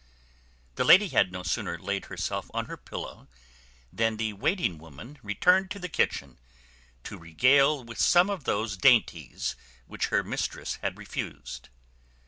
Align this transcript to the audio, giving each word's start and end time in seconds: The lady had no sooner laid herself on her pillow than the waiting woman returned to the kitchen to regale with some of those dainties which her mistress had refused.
The 0.77 0.83
lady 0.83 1.09
had 1.09 1.31
no 1.31 1.43
sooner 1.43 1.77
laid 1.77 2.05
herself 2.05 2.49
on 2.55 2.65
her 2.65 2.75
pillow 2.75 3.27
than 3.93 4.17
the 4.17 4.33
waiting 4.33 4.79
woman 4.79 5.19
returned 5.21 5.69
to 5.69 5.77
the 5.79 5.87
kitchen 5.89 6.39
to 7.03 7.19
regale 7.19 7.83
with 7.83 7.99
some 7.99 8.27
of 8.27 8.45
those 8.45 8.75
dainties 8.75 9.55
which 9.85 10.07
her 10.07 10.23
mistress 10.23 10.77
had 10.81 10.97
refused. 10.97 11.69